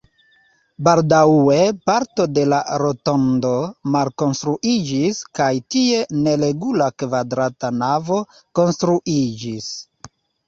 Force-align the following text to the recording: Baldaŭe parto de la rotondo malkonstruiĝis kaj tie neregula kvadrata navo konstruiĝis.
Baldaŭe 0.85 1.57
parto 1.89 2.23
de 2.37 2.45
la 2.53 2.61
rotondo 2.83 3.51
malkonstruiĝis 3.95 5.19
kaj 5.41 5.51
tie 5.75 6.01
neregula 6.23 6.87
kvadrata 7.03 7.71
navo 7.83 8.17
konstruiĝis. 8.61 9.69